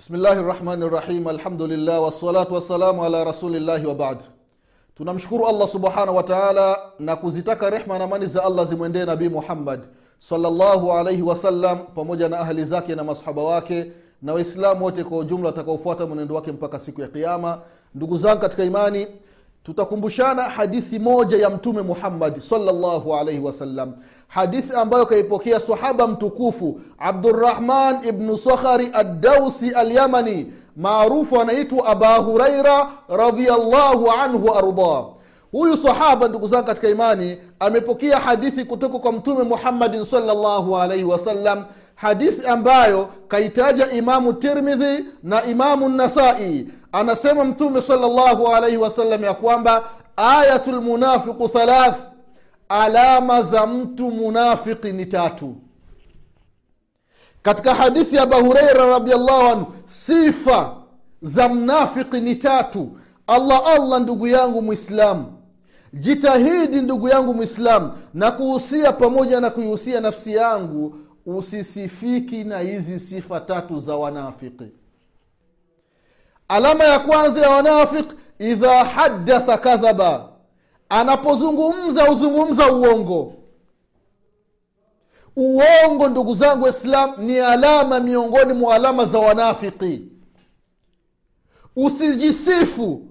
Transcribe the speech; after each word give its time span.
bismillahi 0.00 0.40
rahmani 0.42 0.90
rahim 0.90 1.26
alhamdulillah 1.28 2.00
wassalatu 2.02 2.54
wassalamu 2.54 3.04
ala 3.04 3.24
rasulillahi 3.24 3.84
wabad 3.86 4.22
tunamshukuru 4.96 5.46
allah 5.46 5.68
subhanahu 5.68 6.16
wa 6.16 6.22
taala 6.22 6.78
na 6.98 7.16
kuzitaka 7.16 7.70
rehma 7.70 7.98
na 7.98 8.04
amani 8.04 8.26
za 8.26 8.44
allah 8.44 8.64
zimwendee 8.66 9.04
nabii 9.04 9.28
muhammad 9.28 9.80
salllahu 10.18 10.92
alaihi 10.92 11.22
wasallam 11.22 11.78
pamoja 11.94 12.28
na 12.28 12.38
ahli 12.38 12.64
zake 12.64 12.94
na 12.94 13.04
masahaba 13.04 13.42
wake 13.42 13.92
na 14.22 14.32
waislamu 14.32 14.84
wote 14.84 15.04
kwa 15.04 15.18
ujumla 15.18 15.46
watakaofuata 15.46 16.06
mwenendo 16.06 16.34
wake 16.34 16.52
mpaka 16.52 16.78
siku 16.78 17.00
ya 17.00 17.08
kiama 17.08 17.60
ndugu 17.94 18.16
zangu 18.16 18.40
katika 18.40 18.64
imani 18.64 19.06
tutakumbushana 19.62 20.42
hadithi 20.42 20.98
moja 20.98 21.36
ya 21.36 21.50
mtume 21.50 21.82
muhammadi 21.82 22.40
salllahu 22.40 23.14
alaihi 23.16 23.40
wasallam 23.40 23.92
hadithi 24.28 24.74
ambayo 24.74 25.06
kaipokea 25.06 25.60
sahaba 25.60 26.06
mtukufu 26.06 26.80
abdurahman 26.98 27.98
ibnu 28.08 28.36
sakhari 28.36 28.90
addausi 28.92 29.70
alyamani 29.70 30.52
maarufu 30.76 31.40
anaitwa 31.40 31.86
aba 31.86 32.16
huraira 32.16 32.88
radiallahu 33.08 34.10
anhu 34.10 34.54
ardah 34.54 35.04
huyu 35.52 35.76
sahaba 35.76 36.28
ndugu 36.28 36.46
zangu 36.46 36.66
katika 36.66 36.88
imani 36.88 37.38
amepokea 37.60 38.18
hadithi 38.20 38.64
kutoka 38.64 38.98
kwa 38.98 39.12
mtume 39.12 39.42
muhammadin 39.42 40.04
salllahu 40.04 40.76
alaihi 40.76 41.04
wasallam 41.04 41.64
hadithi 41.94 42.46
ambayo 42.46 43.08
kaitaja 43.28 43.90
imamu 43.90 44.32
tirmidhi 44.32 45.04
na 45.22 45.44
imamu 45.44 45.88
nasai 45.88 46.68
anasema 46.92 47.44
mtume 47.44 47.82
salllahu 47.82 48.46
alaihi 48.48 48.76
wasallam 48.76 49.24
ya 49.24 49.34
kwamba 49.34 49.84
ayatu 50.16 50.72
lmunafiqu 50.72 51.48
thalath 51.48 51.98
alama 52.68 53.42
za 53.42 53.66
mtu 53.66 54.10
munafiki 54.10 54.92
ni 54.92 55.06
tatu. 55.06 55.54
Katika 57.42 57.74
hadithi 57.74 58.16
ya 58.16 58.22
abahureira 58.22 58.86
radiallahu 58.86 59.48
anhu 59.48 59.66
sifa 59.84 60.76
za 61.22 61.48
mnafiki 61.48 62.20
ni 62.20 62.36
tatu. 62.36 62.88
Allah 63.26 63.62
allah 63.66 64.00
ndugu 64.00 64.26
yangu 64.26 64.62
mwislamu 64.62 65.32
jitahidi 65.92 66.82
ndugu 66.82 67.08
yangu 67.08 67.34
mwislamu 67.34 67.92
na 68.14 68.30
kuhusia 68.30 68.92
pamoja 68.92 69.40
na 69.40 69.50
kuihusia 69.50 70.00
nafsi 70.00 70.34
yangu 70.34 70.94
usisifiki 71.26 72.44
na 72.44 72.58
hizi 72.58 73.00
sifa 73.00 73.40
tatu 73.40 73.78
za 73.78 73.96
wanafiki 73.96 74.64
alama 76.50 76.84
ya 76.84 76.98
kwanza 76.98 77.40
ya 77.40 77.50
wanafiki 77.50 78.14
idha 78.38 78.84
hadatha 78.84 79.58
kadhaba. 79.58 80.28
Anapozungumza 80.88 82.04
huzungumza 82.06 82.72
uongo. 82.72 83.32
Uongo 85.36 86.08
ndugu 86.08 86.34
zangu 86.34 86.64
waislam 86.64 87.14
ni 87.18 87.38
alama 87.38 88.00
miongoni 88.00 88.52
mwa 88.52 88.74
alama 88.74 89.04
za 89.04 89.18
wanafiki 89.18 90.02
usijisifu 91.76 93.02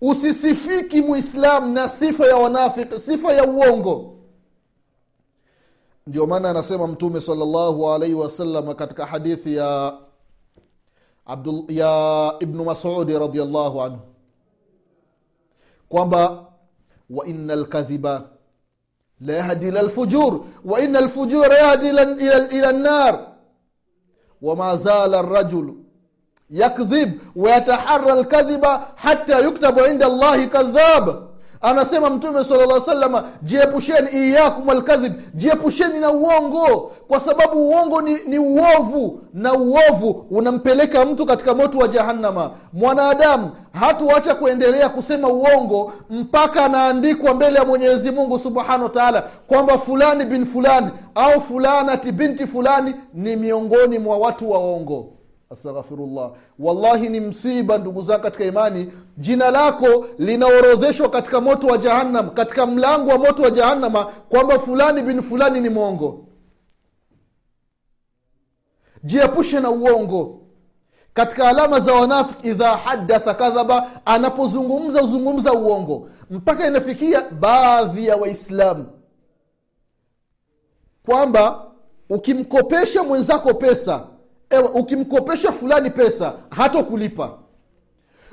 usisifiki 0.00 1.00
muislam 1.02 1.72
na 1.72 1.88
sifa 1.88 2.26
ya 2.26 2.36
wanafiki 2.36 2.98
sifa 2.98 3.32
ya 3.32 3.44
uongo. 3.44 4.14
Ndio 6.06 6.26
maana 6.26 6.50
anasema 6.50 6.86
mtume 6.86 7.20
salllahu 7.20 7.90
alaihi 7.92 8.14
wasallam 8.14 8.74
katika 8.74 9.06
hadithi 9.06 9.56
ya 9.56 9.98
Abdul, 11.26 11.64
ya 11.68 12.34
ibnu 12.40 12.64
masudi 12.64 13.18
radiallahu 13.18 13.82
anhu 13.82 13.98
kwamba 15.88 16.44
waina 17.10 17.56
lkadhiba 17.56 18.22
la 19.20 19.32
yahdi 19.34 19.68
ila 19.68 19.82
lfujur 19.82 20.40
waina 20.64 21.00
lfujura 21.00 21.58
yahdi 21.58 21.88
ila 22.56 22.72
lnar 22.72 23.26
wama 24.42 24.76
zala 24.76 25.22
rajulu 25.22 25.76
yakdhib 26.50 27.20
wayatahara 27.36 28.14
lkadhiba 28.14 28.92
hata 28.96 29.38
yuktabu 29.40 29.80
inda 29.86 30.08
llahi 30.08 30.46
kadhab 30.46 31.29
anasema 31.60 32.10
mtume 32.10 32.44
sala 32.44 32.66
lla 32.66 32.80
salama 32.80 33.24
jiepusheni 33.42 34.08
iyakum 34.12 34.70
alkadhib 34.70 35.12
jiepusheni 35.34 35.98
na 36.00 36.10
uongo 36.10 36.92
kwa 37.08 37.20
sababu 37.20 37.68
uongo 37.68 38.02
ni, 38.02 38.16
ni 38.26 38.38
uovu 38.38 39.20
na 39.34 39.54
uovu 39.54 40.26
unampeleka 40.30 41.04
mtu 41.06 41.26
katika 41.26 41.54
moto 41.54 41.78
wa 41.78 41.88
jahannama. 41.88 42.50
Mwanadamu 42.72 43.50
hatuacha 43.72 44.34
kuendelea 44.34 44.88
kusema 44.88 45.28
uongo 45.28 45.92
mpaka 46.10 46.64
anaandikwa 46.64 47.34
mbele 47.34 47.58
ya 47.58 47.64
mwenyezi 47.64 48.10
mungu 48.10 48.38
subhanahu 48.38 48.82
wa 48.82 48.88
taala 48.88 49.22
kwamba 49.46 49.78
fulani 49.78 50.24
bin 50.24 50.44
fulani 50.46 50.88
au 51.14 51.40
fulanati 51.40 52.12
binti 52.12 52.46
fulani 52.46 52.94
ni 53.14 53.36
miongoni 53.36 53.98
mwa 53.98 54.18
watu 54.18 54.50
waongo 54.50 55.06
astaghfirullah. 55.50 56.32
Wallahi 56.58 57.08
ni 57.08 57.20
msiba 57.20 57.78
ndugu 57.78 58.02
zangu 58.02 58.22
katika 58.22 58.44
imani. 58.44 58.92
Jina 59.18 59.50
lako 59.50 60.06
linaorodheshwa 60.18 61.10
katika 61.10 61.40
moto 61.40 61.66
wa 61.66 61.78
jahannam 61.78 62.30
katika 62.30 62.66
mlango 62.66 63.10
wa 63.10 63.18
moto 63.18 63.42
wa 63.42 63.50
jahannama 63.50 64.04
kwamba 64.04 64.58
fulani 64.58 65.02
bin 65.02 65.22
fulani 65.22 65.60
ni 65.60 65.68
mwongo. 65.68 66.26
Jiepushe 69.04 69.60
na 69.60 69.70
uongo. 69.70 70.40
Katika 71.14 71.48
alama 71.48 71.80
za 71.80 71.92
wanafiki 71.94 72.48
idha 72.48 72.76
hadatha 72.76 73.34
kadhaba 73.34 73.90
anapozungumza 74.06 75.02
uzungumza 75.02 75.52
uongo. 75.52 76.08
Mpaka 76.30 76.66
inafikia 76.66 77.22
baadhi 77.30 78.06
ya 78.06 78.16
waislamu. 78.16 78.86
Kwamba 81.06 81.66
ukimkopesha 82.10 83.02
mwenzako 83.04 83.54
pesa 83.54 84.06
ewa 84.50 84.70
ukimkopesha 84.70 85.52
fulani 85.52 85.90
pesa 85.90 86.34
hata 86.50 86.82
kulipa 86.82 87.38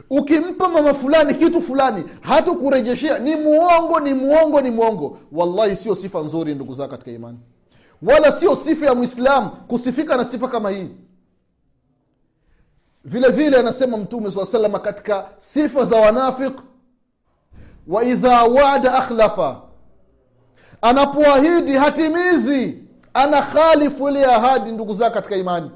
ukimpa 0.09 0.69
mama 0.69 0.93
fulani 0.93 1.33
kitu 1.33 1.61
fulani 1.61 2.03
hata 2.21 2.51
kurejeshea 2.53 3.19
ni 3.19 3.35
muongo 3.35 3.99
ni 3.99 4.13
muongo 4.13 4.61
ni 4.61 4.71
muongo. 4.71 5.17
Wallahi 5.31 5.75
sio 5.75 5.95
sifa 5.95 6.19
nzuri 6.19 6.55
ndugu 6.55 6.73
zao 6.73 6.87
katika 6.87 7.11
imani. 7.11 7.39
Wala 8.01 8.31
sio 8.31 8.55
sifa 8.55 8.85
ya 8.85 8.95
mwislamu 8.95 9.49
kusifika 9.49 10.17
na 10.17 10.25
sifa 10.25 10.47
kama 10.47 10.69
hii. 10.69 10.87
Vile 13.05 13.29
vile 13.29 13.57
anasema 13.57 13.97
mtume 13.97 14.31
saa 14.31 14.45
salama 14.45 14.79
katika 14.79 15.25
sifa 15.37 15.85
za 15.85 15.95
wanafiq 15.95 16.59
waidha 17.87 18.43
wada 18.43 18.93
akhlafa. 18.93 19.61
Anapoahidi 20.81 21.73
hatimizi. 21.73 22.83
Ana 23.13 23.41
khalifu 23.41 24.09
ile 24.09 24.25
ahadi 24.25 24.71
ndugu 24.71 24.93
zao 24.93 25.09
katika 25.11 25.35
imani 25.35 25.71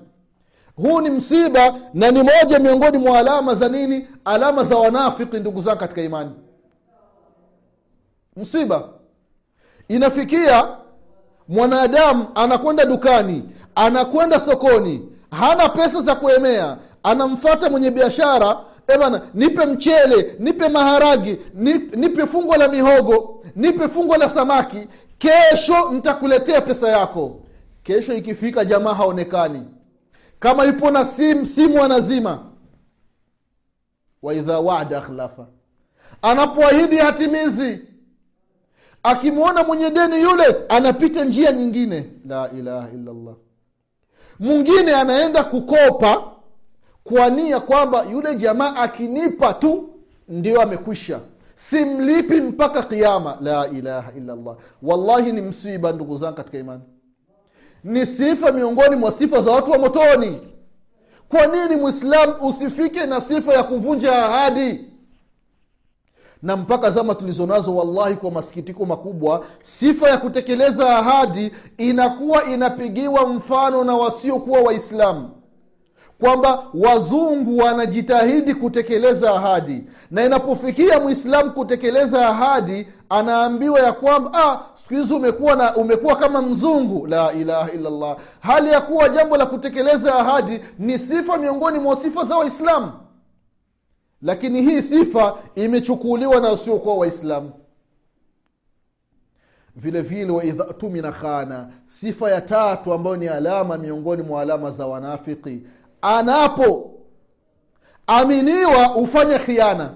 huu 0.81 1.01
ni 1.01 1.09
msiba 1.09 1.73
na 1.93 2.11
ni 2.11 2.23
moja 2.23 2.59
miongoni 2.59 2.97
mwa 2.97 3.19
alama 3.19 3.55
za 3.55 3.69
nini? 3.69 4.07
Alama 4.25 4.63
za 4.63 4.77
wanafiki 4.77 5.37
ndugu 5.39 5.61
zangu 5.61 5.79
katika 5.79 6.01
imani. 6.01 6.31
Msiba. 8.37 8.89
Inafikia 9.87 10.67
mwanadamu 11.47 12.25
anakwenda 12.35 12.85
dukani 12.85 13.43
anakwenda 13.75 14.39
sokoni 14.39 15.09
hana 15.31 15.69
pesa 15.69 16.01
za 16.01 16.15
kuemea 16.15 16.77
anamfata 17.03 17.69
mwenye 17.69 17.91
biashara 17.91 18.57
ebana 18.87 19.21
nipe 19.33 19.65
mchele 19.65 20.35
nipe 20.39 20.69
maharagi 20.69 21.37
nipe 21.95 22.25
fungo 22.27 22.55
la 22.55 22.67
mihogo 22.67 23.43
nipe 23.55 23.87
fungo 23.87 24.17
la 24.17 24.29
samaki 24.29 24.87
kesho 25.17 25.91
nitakuletea 25.91 26.61
pesa 26.61 26.89
yako. 26.89 27.39
Kesho 27.83 28.13
ikifika 28.13 28.65
jamaa 28.65 28.93
haonekani 28.93 29.63
kama 30.41 30.65
ipo 30.65 30.91
na 30.91 31.05
simu 31.05 31.45
simu 31.45 31.83
anazima. 31.83 32.39
Waidha 34.21 34.59
wada 34.59 34.97
akhlafa. 34.97 35.47
Anapoahidi 36.21 36.97
hatimizi. 36.97 37.79
Akimwona 39.03 39.63
mwenye 39.63 39.89
deni 39.89 40.21
yule 40.21 40.43
anapita 40.69 41.25
njia 41.25 41.51
nyingine. 41.51 42.09
La 42.27 42.49
ilaha 42.51 42.89
illallah. 42.93 43.33
Mwingine 44.39 44.93
anaenda 44.95 45.43
kukopa 45.43 46.31
kwa 47.03 47.29
nia 47.29 47.59
kwamba 47.59 48.03
yule 48.11 48.35
jamaa 48.35 48.75
akinipa 48.75 49.53
tu 49.53 49.89
ndio 50.27 50.61
amekwisha. 50.61 51.19
Simlipi 51.55 52.41
mpaka 52.41 52.83
kiama 52.83 53.37
la 53.41 53.67
ilaha 53.69 54.11
illallah. 54.17 54.55
Wallahi 54.81 55.31
ni 55.31 55.41
msiba 55.41 55.91
ndugu 55.91 56.17
zangu 56.17 56.35
katika 56.37 56.57
imani 56.57 56.81
ni 57.83 58.05
sifa 58.05 58.51
miongoni 58.51 58.95
mwa 58.95 59.11
sifa 59.11 59.41
za 59.41 59.51
watu 59.51 59.71
wa 59.71 59.77
motoni. 59.77 60.37
Kwa 61.29 61.47
nini 61.47 61.75
mwislamu 61.81 62.33
usifike 62.41 63.05
na 63.05 63.21
sifa 63.21 63.53
ya 63.53 63.63
kuvunja 63.63 64.25
ahadi? 64.25 64.85
Na 66.41 66.57
mpaka 66.57 66.91
zama 66.91 67.15
tulizonazo 67.15 67.75
wallahi 67.75 68.15
kwa 68.15 68.31
masikitiko 68.31 68.85
makubwa 68.85 69.45
sifa 69.61 70.09
ya 70.09 70.17
kutekeleza 70.17 70.97
ahadi 70.97 71.51
inakuwa 71.77 72.45
inapigiwa 72.45 73.27
mfano 73.29 73.83
na 73.83 73.95
wasiokuwa 73.95 74.59
waislamu 74.61 75.29
kwamba 76.21 76.63
wazungu 76.73 77.57
wanajitahidi 77.57 78.53
kutekeleza 78.53 79.31
ahadi. 79.35 79.83
Na 80.11 80.25
inapofikia 80.25 80.99
mwislamu 80.99 81.51
kutekeleza 81.51 82.29
ahadi 82.29 82.87
anaambiwa 83.09 83.79
ya 83.79 83.91
kwamba 83.93 84.31
ah, 84.33 84.59
siku 84.75 84.93
hizi 84.93 85.13
umekuwa 85.13 85.55
na 85.55 85.75
umekuwa 85.75 86.15
kama 86.15 86.41
mzungu. 86.41 87.07
La 87.07 87.33
ilaha 87.33 87.71
illallah. 87.71 88.17
Hali 88.39 88.71
ya 88.71 88.81
kuwa 88.81 89.09
jambo 89.09 89.37
la 89.37 89.45
kutekeleza 89.45 90.15
ahadi 90.15 90.59
ni 90.79 90.99
sifa 90.99 91.37
miongoni 91.37 91.79
mwa 91.79 91.95
sifa 91.95 92.23
za 92.23 92.37
waislamu. 92.37 92.91
Lakini 94.21 94.61
hii 94.61 94.81
sifa 94.81 95.35
imechukuliwa 95.55 96.39
na 96.39 96.49
wasiokuwa 96.49 96.95
waislamu. 96.95 97.51
Vile 99.75 100.01
vile 100.01 100.31
waidha 100.31 100.63
tumina 100.63 101.11
khana 101.11 101.67
sifa 101.85 102.31
ya 102.31 102.41
tatu 102.41 102.93
ambayo 102.93 103.15
ni 103.17 103.27
alama 103.27 103.77
miongoni 103.77 104.23
mwa 104.23 104.41
alama 104.41 104.71
za 104.71 104.87
wanafiki 104.87 105.61
anapo 106.01 106.91
ufanye 108.95 109.39
khiana. 109.39 109.93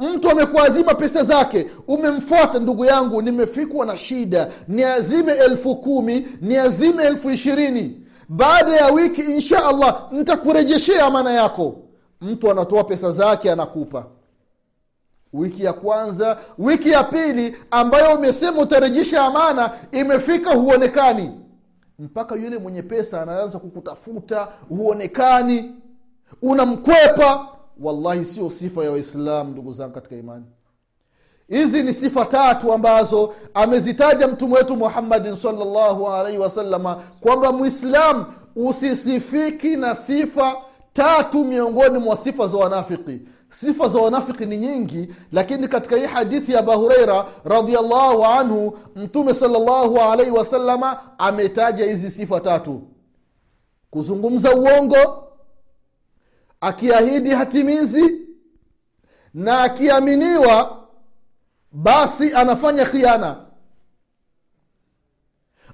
Mtu 0.00 0.30
amekuazima 0.30 0.94
pesa 0.94 1.22
zake 1.24 1.66
umemfuata 1.88 2.58
ndugu 2.58 2.84
yangu 2.84 3.22
nimefikwa 3.22 3.86
na 3.86 3.96
shida 3.96 4.48
niazime 4.68 5.32
elfu 5.32 5.76
kumi 5.76 6.26
niazime 6.40 7.02
elfu 7.04 7.30
ishirini. 7.30 8.00
Baada 8.28 8.72
ya 8.76 8.86
wiki 8.88 9.20
insha 9.20 9.64
allah 9.66 10.08
ntakurejeshea 10.12 11.04
amana 11.06 11.32
yako. 11.32 11.76
Mtu 12.20 12.50
anatoa 12.50 12.84
pesa 12.84 13.10
zake 13.12 13.50
anakupa. 13.52 14.06
Wiki 15.32 15.64
ya 15.64 15.72
kwanza 15.72 16.38
wiki 16.58 16.90
ya 16.90 17.04
pili 17.04 17.56
ambayo 17.70 18.16
umesema 18.18 18.60
utarejesha 18.62 19.24
amana 19.24 19.70
imefika 19.92 20.54
huonekani 20.54 21.30
mpaka 21.98 22.34
yule 22.34 22.58
mwenye 22.58 22.82
pesa 22.82 23.22
anaanza 23.22 23.58
kukutafuta 23.58 24.48
huonekani 24.68 25.70
unamkwepa. 26.42 27.48
Wallahi 27.80 28.24
sio 28.24 28.50
sifa 28.50 28.84
ya 28.84 28.90
waislamu 28.90 29.50
ndugu 29.50 29.72
zangu 29.72 29.94
katika 29.94 30.16
imani. 30.16 30.44
Hizi 31.48 31.82
ni 31.82 31.94
sifa 31.94 32.24
tatu 32.24 32.72
ambazo 32.72 33.34
amezitaja 33.54 34.28
mtume 34.28 34.54
wetu 34.54 34.76
muhammadin 34.76 35.36
salllahu 35.36 36.08
alaihi 36.08 36.38
wasalama 36.38 37.02
kwamba 37.20 37.52
mwislam 37.52 38.24
usisifiki 38.56 39.76
na 39.76 39.94
sifa 39.94 40.56
tatu 40.92 41.44
miongoni 41.44 41.98
mwa 41.98 42.16
sifa 42.16 42.48
za 42.48 42.56
wanafiki 42.58 43.20
sifa 43.50 43.88
za 43.88 43.98
wanafiki 43.98 44.46
ni 44.46 44.56
nyingi 44.58 45.08
lakini 45.32 45.68
katika 45.68 45.96
hii 45.96 46.06
hadithi 46.06 46.52
ya 46.52 46.58
abahureira 46.58 47.26
radiallahu 47.44 48.24
anhu 48.24 48.78
mtume 48.96 49.34
salllahu 49.34 49.98
alaihi 50.00 50.30
wasalama 50.30 51.18
ametaja 51.18 51.84
hizi 51.84 52.10
sifa 52.10 52.40
tatu. 52.40 52.82
Kuzungumza 53.90 54.54
uongo 54.54 55.28
akiahidi 56.60 57.30
hatimizi 57.30 58.20
na 59.34 59.62
akiaminiwa 59.62 60.86
basi 61.72 62.32
anafanya 62.34 62.84
khiana. 62.84 63.36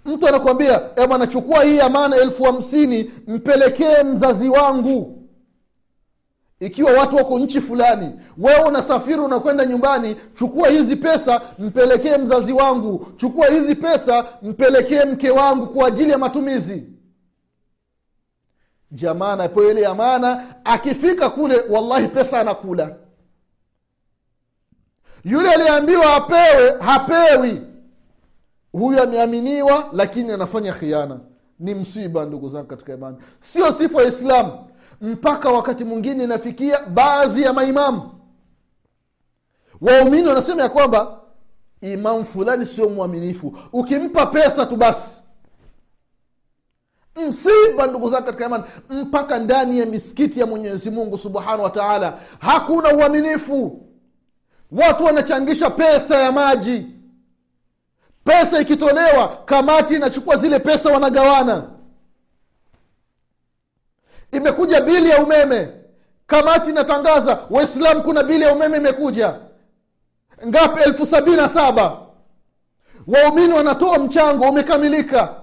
Mtu 0.05 0.29
anakuambia 0.29 0.79
bwana 1.09 1.27
chukua 1.27 1.65
hii 1.65 1.81
amana 1.81 2.17
elfu 2.17 2.45
hamsini 2.45 3.13
mpelekee 3.27 4.03
mzazi 4.03 4.49
wangu 4.49 5.22
ikiwa 6.67 6.93
watu 6.93 7.17
wako 7.17 7.39
nchi 7.39 7.61
fulani 7.61 8.11
wewe 8.39 8.61
unasafiri 8.69 9.19
unakwenda 9.19 9.67
nyumbani 9.67 10.17
chukua 10.35 10.69
hizi 10.69 10.97
pesa 10.97 11.41
mpelekee 11.59 12.17
mzazi 12.17 12.53
wangu. 12.53 13.07
Chukua 13.17 13.47
hizi 13.47 13.75
pesa 13.75 14.25
mpelekee 14.43 15.05
mke 15.05 15.31
wangu 15.31 15.67
kwa 15.67 15.89
ajili 15.89 16.11
ya 16.13 16.19
matumizi. 16.19 16.87
Jamaa 18.91 19.33
anapewa 19.33 19.71
ile 19.71 19.87
amana. 19.87 20.45
Akifika 20.65 21.31
kule 21.31 21.61
wallahi 21.71 22.09
pesa 22.09 22.41
anakula. 22.41 22.97
Yule 25.25 25.53
aliyeambiwa 25.53 26.17
apewe 26.17 26.81
hapewi. 26.81 27.63
Huyu 28.73 29.03
ameaminiwa 29.03 29.89
lakini 29.93 30.33
anafanya 30.33 30.73
khiana. 30.73 31.21
Ni 31.59 31.75
msiba 31.75 32.25
ndugu 32.25 32.49
zangu 32.49 32.67
katika 32.67 32.95
imani. 32.95 33.17
Sio 33.41 33.73
sifa 33.73 34.03
ya 34.03 34.09
islamu 34.09 34.62
mpaka 35.03 35.51
wakati 35.51 35.85
mwingine 35.85 36.25
inafikia 36.25 36.81
baadhi 36.87 37.43
ya 37.43 37.53
maimamu. 37.53 38.11
Waumini 39.81 40.29
wanasema 40.29 40.63
ya 40.63 40.69
kwamba 40.69 41.21
imamu 41.81 42.25
fulani 42.25 42.67
sio 42.67 42.89
mwaminifu. 42.89 43.59
Ukimpa 43.73 44.27
pesa 44.27 44.67
tu 44.67 44.77
basi. 44.77 45.23
Msiba 47.29 47.87
ndugu 47.87 48.09
zangu 48.09 48.27
katika 48.27 48.47
imani 48.47 48.65
mpaka 48.91 49.39
ndani 49.39 49.79
ya 49.79 49.87
misikiti 49.87 50.41
ya 50.41 50.47
mwenyezi 50.47 50.91
mungu 50.91 51.19
subhanahu 51.19 51.63
wa 51.63 51.71
taala 51.71 52.19
hakuna 52.39 52.95
uaminifu. 52.97 53.87
Watu 54.73 55.05
wanachangisha 55.05 55.71
pesa 55.71 56.19
ya 56.19 56.33
maji. 56.33 56.87
Pesa 58.25 58.61
ikitolewa 58.61 59.29
kamati 59.45 59.95
inachukua 59.95 60.37
zile 60.37 60.59
pesa 60.59 60.91
wanagawana 60.93 61.72
imekuja 64.33 64.81
bili 64.81 65.11
ya 65.11 65.23
umeme. 65.23 65.69
Kamati 66.27 66.71
inatangaza 66.71 67.39
waislam 67.51 68.03
kuna 68.03 68.23
bili 68.23 68.45
ya 68.45 68.53
umeme 68.53 68.77
imekuja. 68.77 69.35
Ngapi? 70.47 70.83
Elfu 70.83 71.07
sabini 71.07 71.37
na 71.37 71.49
saba. 71.49 71.97
Waumini 73.07 73.53
wanatoa 73.55 73.99
mchango 73.99 74.45
umekamilika 74.49 75.35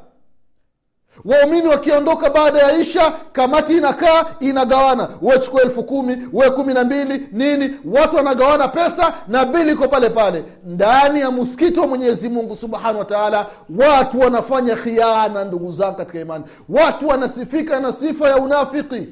waumini 1.26 1.68
wakiondoka 1.68 2.30
baada 2.30 2.60
ya 2.60 2.78
isha 2.78 3.12
kamati 3.32 3.78
inakaa 3.78 4.26
inagawana. 4.40 5.10
Wechukua 5.22 5.62
elfu 5.62 5.84
kumi 5.84 6.18
we 6.34 6.50
kumi 6.50 6.74
na 6.74 6.84
mbili 6.84 7.28
nini? 7.32 7.76
Watu 7.86 8.16
wanagawana 8.16 8.68
pesa 8.68 9.14
na 9.28 9.46
bili 9.46 9.72
iko 9.72 9.88
pale 9.88 10.10
pale. 10.10 10.46
Ndani 10.66 11.20
ya 11.20 11.32
msikiti 11.32 11.80
wa 11.80 11.88
mwenyezi 11.88 12.30
mungu 12.30 12.56
subhanahu 12.56 12.98
wa 13.00 13.48
watu 13.78 14.20
wanafanya 14.20 14.76
khiana 14.76 15.44
ndugu 15.44 15.72
zangu 15.72 15.98
katika 15.98 16.20
imani. 16.20 16.44
Watu 16.70 17.08
wanasifika 17.08 17.80
na 17.80 17.94
sifa 17.94 18.30
ya 18.30 18.38
unafiki. 18.38 19.08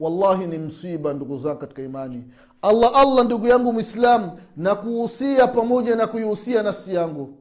Wallahi 0.00 0.46
ni 0.46 0.58
msiba 0.58 1.12
ndugu 1.14 1.38
zangu 1.38 1.58
katika 1.60 1.82
imani. 1.82 2.24
Allah 2.62 2.90
allah 2.94 3.24
ndugu 3.24 3.46
yangu 3.46 3.72
mwislam 3.72 4.30
na 4.56 4.74
kuhusia 4.74 5.46
pamoja 5.46 5.96
na 5.96 6.06
kuihusia 6.06 6.62
nafsi 6.62 6.94
yangu 6.94 7.34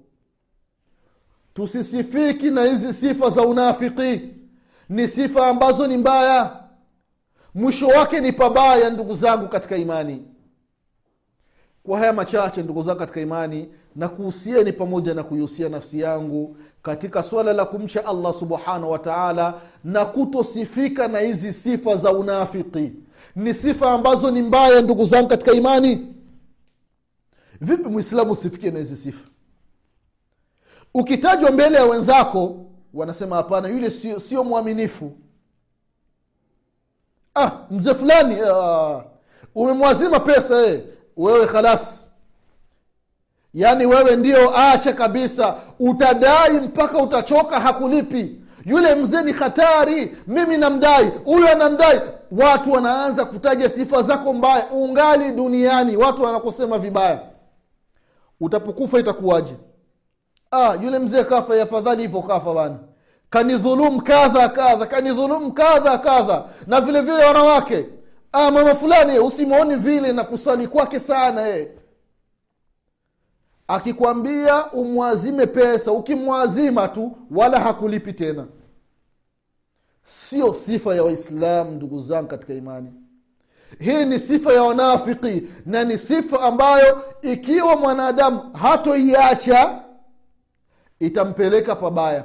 tusisifiki 1.58 2.52
na 2.52 2.64
hizi 2.64 2.94
sifa 2.94 3.30
za 3.30 3.42
unafiki. 3.42 4.22
Ni 4.90 5.08
sifa 5.08 5.48
ambazo 5.48 5.88
ni 5.88 5.98
mbaya. 5.98 6.60
Mwisho 7.56 7.88
wake 7.88 8.20
ni 8.20 8.32
pabaya 8.34 8.90
ndugu 8.90 9.14
zangu 9.16 9.48
katika 9.48 9.78
imani. 9.78 10.24
Kwa 11.84 12.00
haya 12.00 12.14
machache 12.14 12.64
ndugu 12.64 12.84
zangu 12.84 13.00
katika 13.00 13.22
imani 13.22 13.68
na 13.96 14.08
kuhusieni 14.10 14.74
pamoja 14.74 15.14
na 15.14 15.24
kuihusia 15.24 15.70
nafsi 15.70 16.00
yangu 16.00 16.58
katika 16.84 17.24
swala 17.24 17.54
la 17.54 17.66
kumcha 17.66 18.06
allah 18.06 18.34
subhanahu 18.34 18.92
wa 18.92 19.00
taala 19.00 19.54
na 19.84 20.06
kutosifika 20.06 21.08
na 21.08 21.20
hizi 21.20 21.54
sifa 21.54 21.96
za 21.96 22.12
unafiki. 22.12 22.92
Ni 23.36 23.54
sifa 23.54 23.92
ambazo 23.92 24.32
ni 24.32 24.42
mbaya 24.42 24.82
ndugu 24.82 25.06
zangu 25.06 25.30
katika 25.30 25.52
imani. 25.52 26.08
Vipi 27.62 27.90
mwislamu 27.90 28.32
usifikie 28.32 28.72
na 28.72 28.80
hizi 28.80 28.96
sifa 28.96 29.28
ukitajwa 31.00 31.52
mbele 31.52 31.78
ya 31.78 31.86
wenzako 31.86 32.56
wanasema 32.94 33.36
hapana 33.36 33.68
yule 33.68 33.92
sio, 33.92 34.20
sio 34.20 34.44
mwaminifu. 34.44 35.12
Ah 37.36 37.52
mzee 37.72 37.94
fulani 37.94 38.36
ah, 38.52 39.04
umemwazima 39.56 40.20
pesa 40.20 40.66
eh. 40.68 40.82
wewe 41.18 41.46
khalas. 41.48 42.12
Yaani 43.54 43.86
wewe 43.86 44.16
ndio 44.16 44.58
acha 44.60 44.94
kabisa 44.94 45.56
utadai 45.80 46.54
mpaka 46.54 46.98
utachoka 46.98 47.60
hakulipi. 47.60 48.42
Yule 48.66 48.96
mzee 48.96 49.22
ni 49.22 49.32
hatari 49.32 50.18
mimi 50.28 50.58
namdai 50.58 51.08
huyu 51.26 51.48
anamdai. 51.48 52.02
Watu 52.32 52.72
wanaanza 52.72 53.26
kutaja 53.26 53.70
sifa 53.70 54.02
zako 54.02 54.34
mbaya 54.34 54.70
ungali 54.72 55.32
duniani 55.32 55.98
watu 55.98 56.24
wanakusema 56.24 56.80
vibaya. 56.80 57.20
Utapokufa 58.42 59.00
itakuwaje 59.00 59.56
ah, 60.52 60.76
yule 60.84 61.00
mzee 61.00 61.24
kafa 61.24 61.62
afadhali 61.64 62.02
hivyo 62.02 62.22
kafa 62.22 62.54
bana. 62.54 62.80
Kanidhulumu 63.30 64.02
kadha 64.02 64.50
kadha 64.50 64.86
kanidhulumu 64.86 65.52
kadha 65.52 65.98
kadha. 65.98 66.44
Na 66.68 66.82
vile 66.82 67.02
vile 67.02 67.24
wanawake. 67.26 67.86
Ah, 68.32 68.52
mama 68.52 68.76
fulani 68.76 69.20
usimwoni 69.20 69.76
vile 69.76 70.14
na 70.14 70.24
kusali 70.24 70.68
kwake 70.68 71.00
sana 71.00 71.50
eh. 71.50 71.68
akikwambia 73.68 74.72
umwazime 74.72 75.46
pesa 75.48 75.92
ukimwazima 75.92 76.88
tu 76.88 77.18
wala 77.32 77.60
hakulipi 77.60 78.14
tena. 78.14 78.46
Sio 80.04 80.54
sifa 80.54 80.96
ya 80.96 81.04
waislamu 81.04 81.72
ndugu 81.72 82.00
zangu 82.00 82.28
katika 82.28 82.54
imani. 82.54 82.94
Hii 83.80 84.06
ni 84.06 84.20
sifa 84.20 84.54
ya 84.54 84.64
wanafiki 84.64 85.44
na 85.66 85.84
ni 85.84 85.98
sifa 85.98 86.42
ambayo 86.42 87.04
ikiwa 87.22 87.76
mwanadamu 87.76 88.52
hatoiacha 88.54 89.80
itampeleka 91.00 91.76
pabaya. 91.76 92.24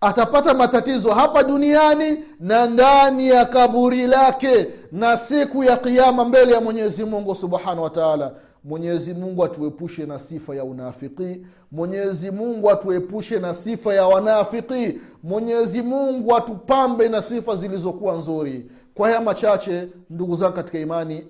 Atapata 0.00 0.54
matatizo 0.54 1.10
hapa 1.10 1.42
duniani 1.42 2.24
na 2.40 2.66
ndani 2.66 3.28
ya 3.28 3.44
kaburi 3.44 4.06
lake 4.06 4.66
na 4.92 5.16
siku 5.16 5.64
ya 5.64 5.76
kiama 5.76 6.24
mbele 6.24 6.52
ya 6.52 6.60
mwenyezi 6.60 7.04
mungu 7.04 7.34
subhanahu 7.34 7.82
wa 7.82 7.90
taala. 7.90 8.32
Mwenyezi 8.64 9.14
mungu 9.14 9.44
atuepushe 9.44 10.06
na 10.06 10.18
sifa 10.18 10.54
ya 10.56 10.64
unafiki. 10.64 11.46
Mwenyezi 11.72 12.30
mungu 12.30 12.70
atuepushe 12.70 13.38
na 13.38 13.54
sifa 13.54 13.94
ya 13.94 14.06
wanafiki. 14.06 15.00
Mwenyezi 15.22 15.82
mungu 15.82 16.36
atupambe 16.36 17.08
na 17.08 17.22
sifa 17.22 17.56
zilizokuwa 17.56 18.14
nzuri. 18.16 18.70
Kwa 18.94 19.08
haya 19.08 19.20
machache 19.20 19.88
ndugu 20.10 20.36
zangu 20.36 20.54
katika 20.56 20.78
imani 20.78 21.26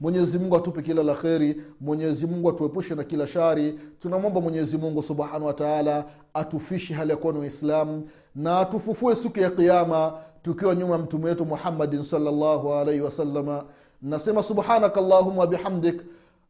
mwenyezi 0.00 0.38
mungu 0.38 0.56
atupe 0.56 0.82
kila 0.82 1.02
la 1.02 1.14
kheri 1.14 1.62
mwenyezi 1.80 2.26
mungu 2.26 2.48
atuepushe 2.50 2.94
na 2.94 3.04
kila 3.04 3.26
shari. 3.26 3.78
Tunamwomba 4.00 4.40
mwenyezi 4.40 4.78
mungu 4.78 5.02
subhanahu 5.02 5.46
wataala 5.46 6.04
atufishe 6.34 6.94
hali 6.94 7.10
ya 7.10 7.16
kuwa 7.16 7.32
ni 7.32 7.38
waislamu 7.38 8.08
na 8.34 8.58
atufufue 8.58 9.14
siku 9.16 9.40
ya 9.40 9.50
qiama 9.50 10.12
tukiwa 10.42 10.74
nyuma 10.74 10.92
ya 10.92 10.98
mtume 10.98 11.24
wetu 11.24 11.44
muhammadin 11.46 12.02
salllahu 12.02 12.74
alaihi 12.74 13.00
wasalama 13.00 13.64
nasema 14.02 14.42
subhanaka 14.42 15.00
llahuma 15.00 15.40
wabihamdik 15.40 16.02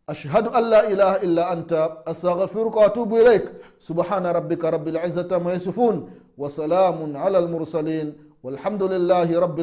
ashhadu 0.06 0.50
an 0.50 0.64
la 0.64 0.88
ilaha 0.90 1.18
illa 1.20 1.48
anta 1.50 2.06
astaghfiruka 2.06 2.80
waatubu 2.80 3.18
ilaik 3.20 3.42
subhana 3.78 4.32
rabika 4.32 4.70
rabilizati 4.70 5.34
ama 5.34 5.50
yasifun 5.50 6.02
wasalamun 6.38 7.16
ala 7.16 7.40
lmursalin 7.40 8.12
walhamdulillahi 8.42 9.34
rabi 9.34 9.62